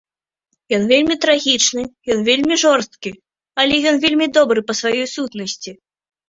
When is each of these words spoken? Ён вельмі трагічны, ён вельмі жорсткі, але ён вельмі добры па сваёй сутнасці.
Ён 0.77 0.83
вельмі 0.91 1.15
трагічны, 1.25 1.83
ён 2.15 2.19
вельмі 2.29 2.55
жорсткі, 2.63 3.11
але 3.65 3.75
ён 3.91 3.95
вельмі 4.07 4.27
добры 4.39 4.59
па 4.71 4.79
сваёй 4.81 5.05
сутнасці. 5.15 5.71